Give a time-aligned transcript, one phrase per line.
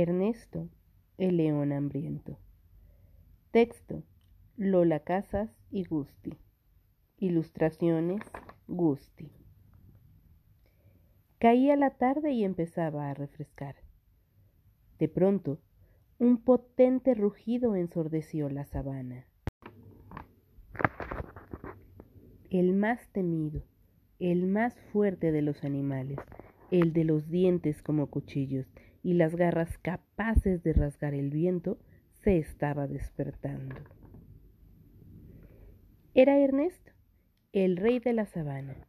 [0.00, 0.68] Ernesto,
[1.16, 2.38] el león hambriento.
[3.50, 4.04] Texto,
[4.56, 6.38] Lola Casas y Gusti.
[7.16, 8.20] Ilustraciones,
[8.68, 9.32] Gusti.
[11.40, 13.74] Caía la tarde y empezaba a refrescar.
[15.00, 15.58] De pronto,
[16.20, 19.26] un potente rugido ensordeció la sabana.
[22.50, 23.64] El más temido,
[24.20, 26.20] el más fuerte de los animales,
[26.70, 28.68] el de los dientes como cuchillos
[29.02, 31.78] y las garras capaces de rasgar el viento,
[32.22, 33.76] se estaba despertando.
[36.14, 36.92] Era Ernesto,
[37.52, 38.88] el rey de la sabana.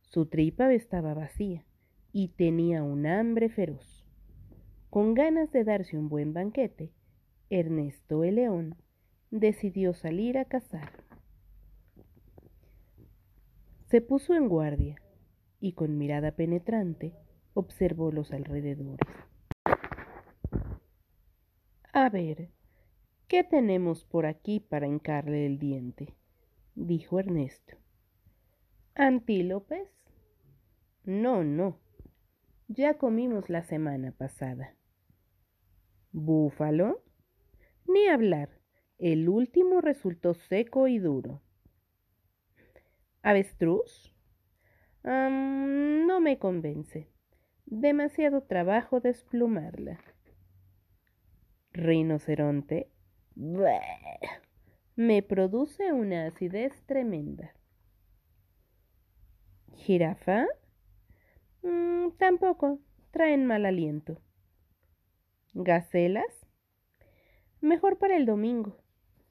[0.00, 1.64] Su tripa estaba vacía
[2.12, 4.06] y tenía un hambre feroz.
[4.90, 6.92] Con ganas de darse un buen banquete,
[7.50, 8.76] Ernesto el león
[9.30, 11.04] decidió salir a cazar.
[13.88, 14.96] Se puso en guardia
[15.60, 17.14] y con mirada penetrante
[17.54, 19.06] observó los alrededores.
[21.94, 22.48] A ver,
[23.28, 26.14] ¿qué tenemos por aquí para hincarle el diente?
[26.74, 27.76] dijo Ernesto.
[28.94, 29.90] ¿Antílopes?
[31.04, 31.78] No, no.
[32.68, 34.74] Ya comimos la semana pasada.
[36.12, 37.02] ¿Búfalo?
[37.86, 38.48] Ni hablar.
[38.98, 41.42] El último resultó seco y duro.
[43.22, 44.14] ¿Avestruz?
[45.04, 47.08] no me convence.
[47.74, 49.98] Demasiado trabajo desplumarla.
[51.72, 52.90] ¿Rinoceronte?
[54.94, 57.54] Me produce una acidez tremenda.
[59.74, 60.44] ¿Jirafa?
[61.62, 62.78] Mm, tampoco.
[63.10, 64.20] Traen mal aliento.
[65.54, 66.46] ¿Gacelas?
[67.62, 68.76] Mejor para el domingo.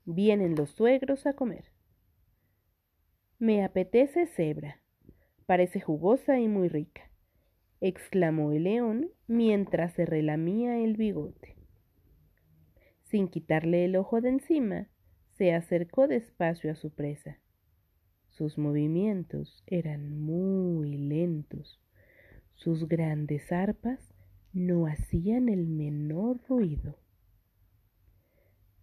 [0.05, 1.65] Vienen los suegros a comer.
[3.37, 4.81] Me apetece cebra.
[5.45, 7.10] Parece jugosa y muy rica,
[7.81, 11.57] exclamó el león mientras se relamía el bigote.
[13.03, 14.87] Sin quitarle el ojo de encima,
[15.31, 17.39] se acercó despacio a su presa.
[18.29, 21.81] Sus movimientos eran muy lentos.
[22.53, 24.13] Sus grandes arpas
[24.53, 26.99] no hacían el menor ruido.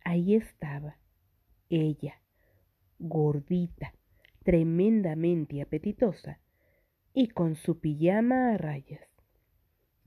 [0.05, 0.99] Ahí estaba
[1.71, 2.21] ella,
[2.99, 3.95] gordita,
[4.43, 6.41] tremendamente apetitosa,
[7.19, 9.09] y con su pijama a rayas.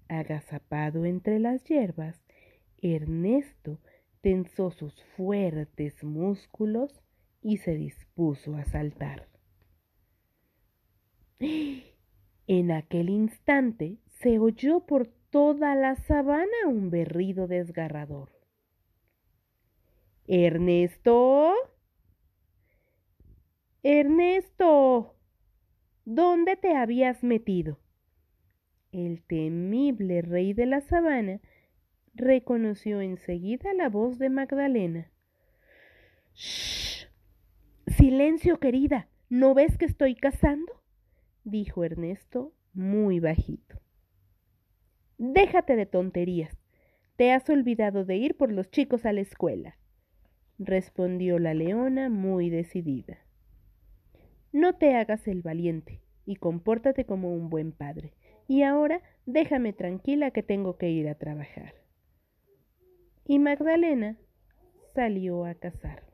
[0.07, 2.23] Agazapado entre las hierbas,
[2.77, 3.81] Ernesto
[4.21, 7.03] tensó sus fuertes músculos
[7.41, 9.27] y se dispuso a saltar.
[12.47, 18.31] En aquel instante se oyó por toda la sabana un berrido desgarrador.
[20.27, 21.55] Ernesto.
[23.83, 25.17] Ernesto.
[26.05, 27.79] ¿Dónde te habías metido?
[28.91, 31.39] El temible rey de la sabana
[32.15, 35.11] reconoció enseguida la voz de Magdalena.
[36.33, 37.07] ¡Shh!
[37.85, 39.09] Silencio, querida.
[39.29, 40.81] ¿No ves que estoy cazando?
[41.43, 43.79] dijo Ernesto muy bajito.
[45.19, 46.57] Déjate de tonterías.
[47.15, 49.77] Te has olvidado de ir por los chicos a la escuela,
[50.57, 53.19] respondió la leona muy decidida.
[54.51, 58.13] No te hagas el valiente y compórtate como un buen padre.
[58.47, 61.73] Y ahora déjame tranquila que tengo que ir a trabajar.
[63.25, 64.17] Y Magdalena
[64.93, 66.10] salió a cazar.